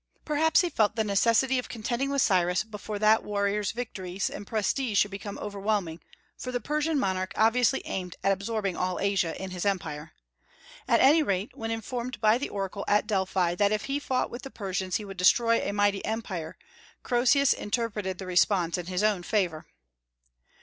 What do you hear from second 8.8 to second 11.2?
Asia in his empire; at